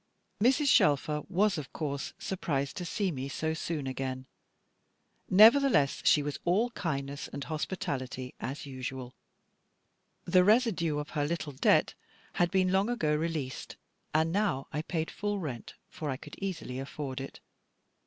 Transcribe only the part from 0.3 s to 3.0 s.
Mrs. Shelfer was of course surprised to